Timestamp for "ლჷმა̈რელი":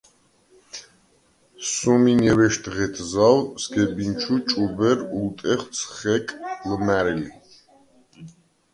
6.67-7.29